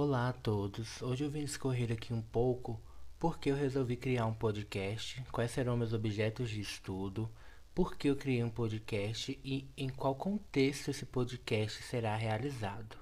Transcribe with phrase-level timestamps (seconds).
[0.00, 1.02] Olá a todos.
[1.02, 2.80] Hoje eu vim discorrer aqui um pouco
[3.18, 7.28] porque eu resolvi criar um podcast, quais serão meus objetos de estudo,
[7.74, 12.96] por que eu criei um podcast e em qual contexto esse podcast será realizado.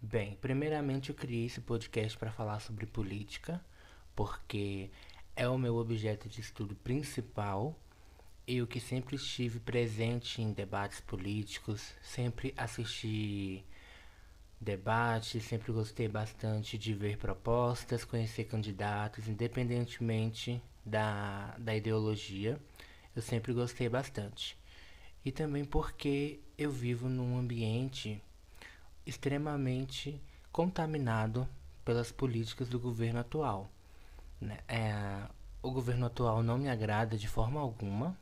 [0.00, 3.60] Bem, primeiramente eu criei esse podcast para falar sobre política,
[4.14, 4.92] porque
[5.34, 7.76] é o meu objeto de estudo principal.
[8.46, 13.64] Eu que sempre estive presente em debates políticos, sempre assisti
[14.62, 22.60] debates, sempre gostei bastante de ver propostas, conhecer candidatos, independentemente da, da ideologia.
[23.14, 24.56] Eu sempre gostei bastante.
[25.24, 28.22] E também porque eu vivo num ambiente
[29.04, 30.20] extremamente
[30.52, 31.48] contaminado
[31.84, 33.70] pelas políticas do governo atual.
[34.40, 34.58] Né?
[34.68, 35.28] É,
[35.60, 38.16] o governo atual não me agrada de forma alguma.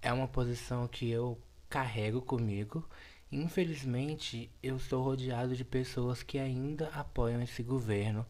[0.00, 2.88] É uma posição que eu carrego comigo.
[3.30, 8.24] Infelizmente, eu estou rodeado de pessoas que ainda apoiam esse governo,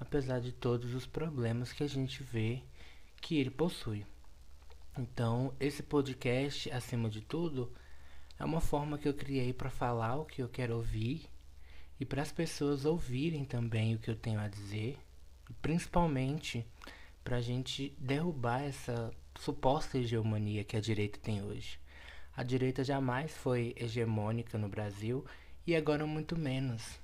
[0.00, 2.62] apesar de todos os problemas que a gente vê
[3.20, 4.06] que ele possui.
[4.96, 7.70] Então, esse podcast, acima de tudo,
[8.38, 11.28] é uma forma que eu criei para falar o que eu quero ouvir
[11.98, 14.98] e para as pessoas ouvirem também o que eu tenho a dizer,
[15.60, 16.66] principalmente
[17.22, 21.78] para a gente derrubar essa suposta hegemonia que a direita tem hoje.
[22.36, 25.24] A direita jamais foi hegemônica no Brasil
[25.66, 27.00] e agora muito menos.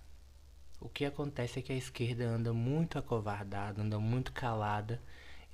[0.78, 5.00] O que acontece é que a esquerda anda muito acovardada, anda muito calada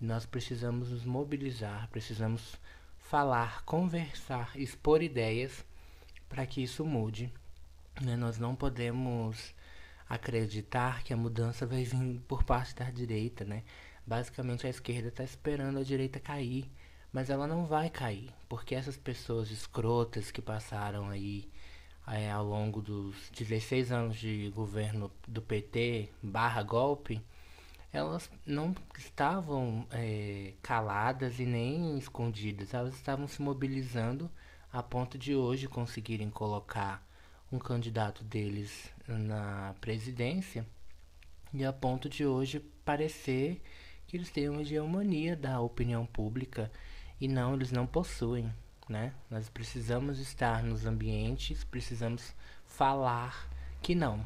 [0.01, 2.57] e nós precisamos nos mobilizar, precisamos
[2.98, 5.65] falar, conversar, expor ideias
[6.29, 7.33] para que isso mude.
[8.01, 8.17] Né?
[8.17, 9.55] Nós não podemos
[10.09, 13.63] acreditar que a mudança vai vir por parte da direita, né?
[14.05, 16.69] Basicamente a esquerda está esperando a direita cair,
[17.12, 21.48] mas ela não vai cair, porque essas pessoas escrotas que passaram aí
[22.06, 27.23] é, ao longo dos 16 anos de governo do PT barra golpe,
[27.92, 34.30] elas não estavam é, caladas e nem escondidas, elas estavam se mobilizando
[34.73, 37.07] a ponto de hoje conseguirem colocar
[37.51, 40.67] um candidato deles na presidência
[41.52, 43.63] e a ponto de hoje parecer
[44.07, 46.70] que eles têm uma hegemonia da opinião pública
[47.20, 48.52] e não, eles não possuem,
[48.89, 49.12] né?
[49.30, 52.34] Nós precisamos estar nos ambientes, precisamos
[52.67, 53.48] falar
[53.83, 54.24] que não.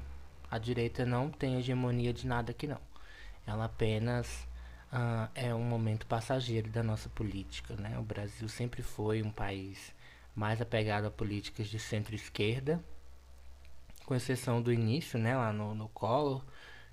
[0.51, 2.81] A direita não tem hegemonia de nada que não.
[3.47, 4.47] Ela apenas
[4.93, 7.99] uh, é um momento passageiro da nossa política, né?
[7.99, 9.95] O Brasil sempre foi um país
[10.35, 12.83] mais apegado a políticas de centro-esquerda,
[14.05, 16.45] com exceção do início, né, lá no, no Collor,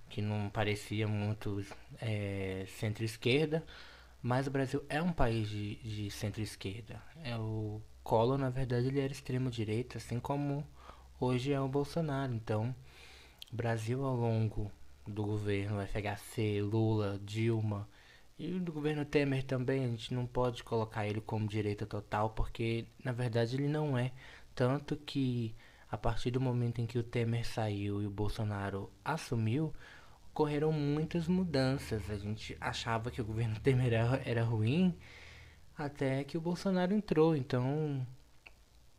[0.10, 1.66] que não parecia muito
[2.02, 3.64] é, centro-esquerda,
[4.22, 7.02] mas o Brasil é um país de, de centro-esquerda.
[7.24, 10.66] É, o Collor, na verdade, ele era extremo-direita, assim como
[11.20, 12.34] hoje é o Bolsonaro.
[12.34, 12.76] Então,
[13.52, 14.72] o Brasil, ao longo
[15.08, 17.88] do governo FHC, Lula, Dilma,
[18.40, 22.86] e do governo Temer também, a gente não pode colocar ele como direita total, porque
[23.04, 24.14] na verdade ele não é.
[24.56, 25.54] Tanto que
[25.92, 29.74] a partir do momento em que o Temer saiu e o Bolsonaro assumiu,
[30.40, 32.10] ocorreram muitas mudanças.
[32.10, 34.96] A gente achava que o governo Temer era, era ruim
[35.78, 37.36] até que o Bolsonaro entrou.
[37.36, 38.06] Então,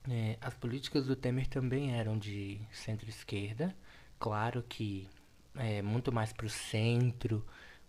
[0.09, 3.75] é, as políticas do Temer também eram de centro-esquerda.
[4.19, 5.09] Claro que
[5.57, 7.45] é, muito mais para o centro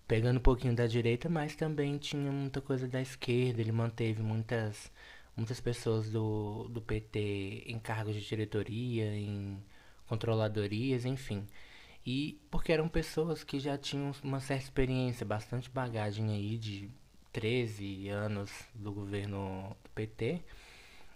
[0.08, 3.62] pegando um pouquinho da direita, mas também tinha muita coisa da esquerda.
[3.62, 4.90] Ele manteve muitas,
[5.36, 9.62] muitas pessoas do, do PT em cargos de diretoria, em
[10.08, 11.46] controladorias, enfim.
[12.06, 16.90] E porque eram pessoas que já tinham uma certa experiência, bastante bagagem aí de
[17.32, 20.42] 13 anos do governo do PT.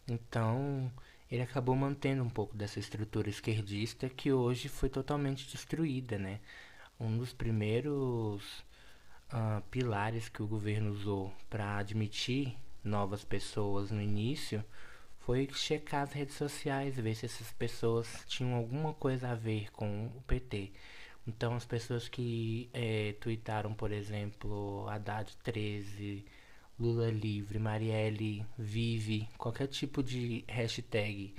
[0.07, 0.91] Então,
[1.29, 6.39] ele acabou mantendo um pouco dessa estrutura esquerdista que hoje foi totalmente destruída, né?
[6.99, 8.43] Um dos primeiros
[9.33, 14.63] uh, pilares que o governo usou para admitir novas pessoas no início
[15.25, 20.05] foi checar as redes sociais, ver se essas pessoas tinham alguma coisa a ver com
[20.05, 20.71] o PT.
[21.27, 26.23] Então, as pessoas que é, tweetaram, por exemplo, Haddad 13,
[26.79, 31.33] Lula livre, Marielle vive, qualquer tipo de hashtag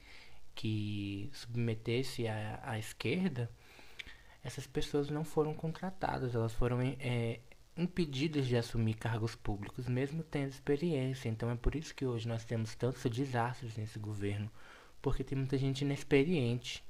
[0.53, 3.49] que submetesse à, esquerda,
[4.43, 7.39] essas pessoas não foram contratadas, elas foram é,
[7.77, 11.29] impedidas de assumir cargos públicos, mesmo tendo experiência.
[11.29, 14.51] Então é por isso que hoje nós temos tantos desastres nesse governo,
[15.03, 16.83] porque tem muita gente inexperiente.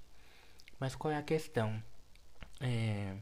[0.78, 1.82] Mas qual é a questão?
[2.60, 3.16] É...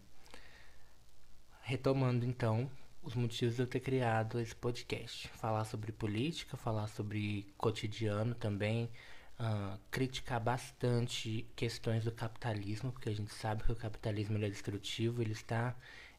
[1.63, 2.71] Retomando então
[3.03, 8.91] os motivos de eu ter criado esse podcast, falar sobre política, falar sobre cotidiano também,
[9.39, 15.21] uh, criticar bastante questões do capitalismo, porque a gente sabe que o capitalismo é destrutivo,
[15.21, 15.77] ele está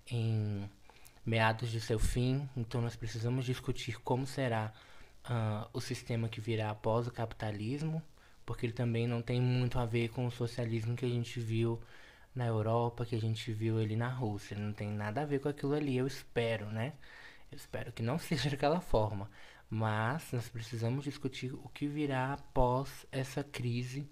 [0.07, 0.69] em
[1.25, 4.71] meados de seu fim, então nós precisamos discutir como será
[5.25, 8.01] uh, o sistema que virá após o capitalismo,
[8.45, 11.81] porque ele também não tem muito a ver com o socialismo que a gente viu
[12.35, 14.57] na Europa, que a gente viu ali na Rússia.
[14.57, 16.93] Não tem nada a ver com aquilo ali, eu espero, né?
[17.51, 19.29] Eu espero que não seja daquela forma.
[19.69, 24.07] Mas nós precisamos discutir o que virá após essa crise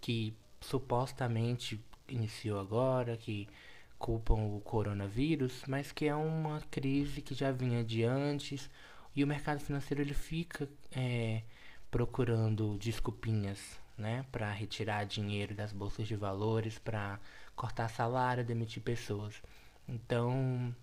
[0.00, 3.48] que supostamente iniciou agora, que
[3.98, 8.70] culpam o coronavírus, mas que é uma crise que já vinha de antes
[9.14, 11.42] e o mercado financeiro ele fica é,
[11.90, 17.18] procurando desculpinhas, né, para retirar dinheiro das bolsas de valores, para
[17.56, 19.42] cortar salário, demitir pessoas.
[19.88, 20.74] Então,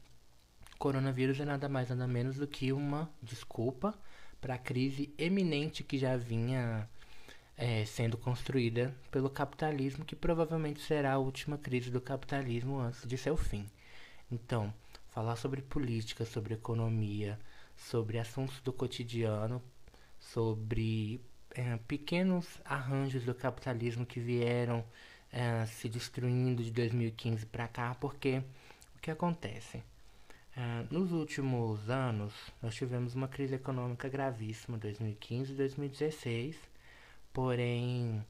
[0.78, 3.98] coronavírus é nada mais nada menos do que uma desculpa
[4.42, 6.90] para a crise eminente que já vinha
[7.58, 13.18] é, sendo construída pelo capitalismo, que provavelmente será a última crise do capitalismo antes de
[13.18, 13.66] seu fim.
[14.32, 14.74] Então,
[15.10, 17.40] falar sobre política, sobre economia,
[17.76, 19.62] sobre assuntos do cotidiano,
[20.20, 21.22] sobre
[21.52, 24.84] é, pequenos arranjos do capitalismo que vieram
[25.32, 28.42] é, se destruindo de 2015 para cá, porque
[28.96, 29.84] o que acontece?
[30.56, 36.56] É, nos últimos anos, nós tivemos uma crise econômica gravíssima, 2015 e 2016,
[37.36, 38.26] porém,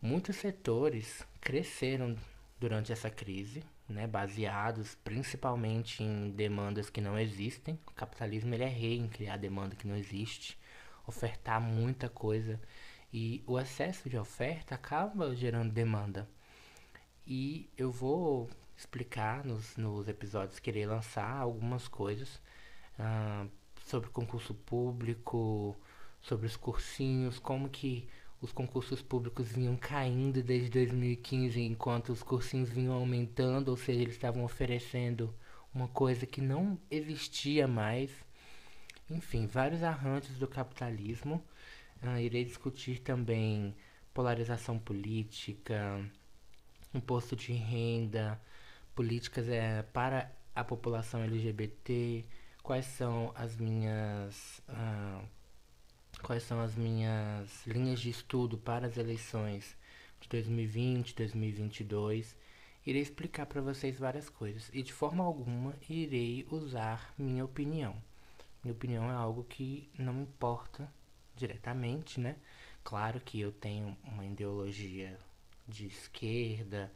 [0.00, 2.16] muitos setores cresceram
[2.60, 7.76] durante essa crise, né, baseados principalmente em demandas que não existem.
[7.88, 10.56] O capitalismo ele é rei em criar demanda que não existe,
[11.08, 12.60] ofertar muita coisa
[13.12, 16.28] e o excesso de oferta acaba gerando demanda.
[17.26, 22.40] E eu vou explicar nos, nos episódios que irei lançar algumas coisas
[22.96, 23.50] uh,
[23.84, 25.76] sobre concurso público,
[26.20, 28.08] sobre os cursinhos, como que
[28.40, 34.14] os concursos públicos vinham caindo desde 2015, enquanto os cursinhos vinham aumentando, ou seja, eles
[34.14, 35.34] estavam oferecendo
[35.74, 38.10] uma coisa que não existia mais.
[39.10, 41.42] Enfim, vários arranjos do capitalismo.
[42.02, 43.74] Uh, irei discutir também
[44.12, 46.00] polarização política,
[46.94, 48.40] imposto de renda,
[48.94, 52.24] políticas é, para a população LGBT,
[52.62, 55.22] quais são as minhas uh,
[56.22, 59.76] quais são as minhas linhas de estudo para as eleições
[60.20, 62.36] de 2020, 2022.
[62.84, 67.96] Irei explicar para vocês várias coisas e de forma alguma irei usar minha opinião.
[68.62, 70.92] Minha opinião é algo que não importa
[71.34, 72.36] diretamente, né?
[72.82, 75.18] Claro que eu tenho uma ideologia
[75.66, 76.92] de esquerda,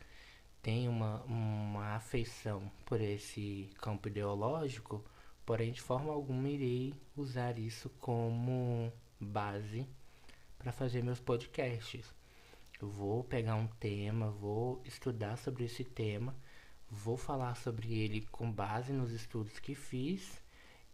[0.63, 5.05] tem uma, uma afeição por esse campo ideológico,
[5.45, 9.87] porém de forma alguma irei usar isso como base
[10.59, 12.15] para fazer meus podcasts.
[12.81, 16.35] Eu vou pegar um tema, vou estudar sobre esse tema,
[16.89, 20.43] vou falar sobre ele com base nos estudos que fiz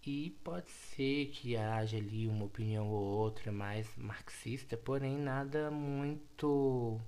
[0.04, 7.00] e pode ser que haja ali uma opinião ou outra mais marxista, porém nada muito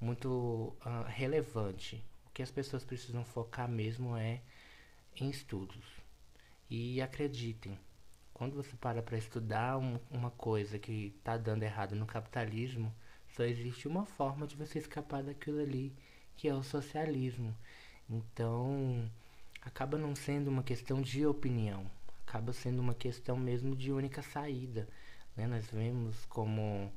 [0.00, 0.28] muito
[0.84, 2.04] uh, relevante.
[2.26, 4.40] O que as pessoas precisam focar mesmo é
[5.16, 5.84] em estudos.
[6.68, 7.78] E acreditem,
[8.36, 12.94] quando você para para estudar um, uma coisa que está dando errado no capitalismo,
[13.34, 15.90] só existe uma forma de você escapar daquilo ali,
[16.36, 17.56] que é o socialismo.
[18.10, 19.10] Então,
[19.62, 21.90] acaba não sendo uma questão de opinião,
[22.26, 24.86] acaba sendo uma questão mesmo de única saída.
[25.34, 25.46] Né?
[25.46, 26.92] Nós vemos como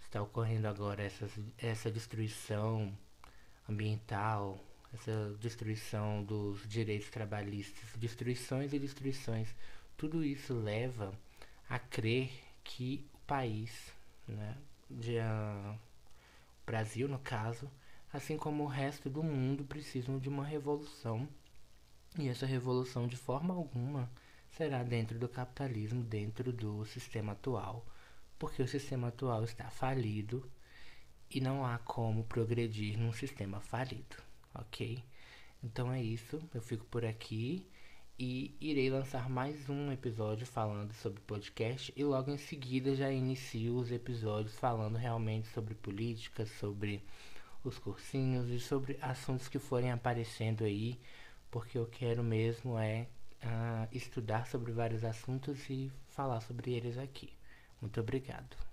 [0.00, 2.92] está ocorrendo agora essa, essa destruição
[3.68, 4.58] ambiental,
[4.92, 9.54] essa destruição dos direitos trabalhistas, destruições e destruições.
[10.00, 11.12] Tudo isso leva
[11.68, 12.32] a crer
[12.64, 13.92] que o país,
[14.26, 14.56] né,
[14.88, 17.70] de, uh, o Brasil no caso,
[18.10, 21.28] assim como o resto do mundo, precisam de uma revolução.
[22.18, 24.10] E essa revolução, de forma alguma,
[24.50, 27.84] será dentro do capitalismo, dentro do sistema atual
[28.40, 30.50] porque o sistema atual está falido
[31.30, 34.16] e não há como progredir num sistema falido,
[34.54, 35.04] ok?
[35.62, 37.62] Então é isso, eu fico por aqui
[38.22, 43.74] e irei lançar mais um episódio falando sobre podcast e logo em seguida já inicio
[43.74, 47.02] os episódios falando realmente sobre política, sobre
[47.64, 51.00] os cursinhos e sobre assuntos que forem aparecendo aí,
[51.50, 53.06] porque eu quero mesmo é
[53.42, 57.32] uh, estudar sobre vários assuntos e falar sobre eles aqui.
[57.80, 58.69] Muito obrigado.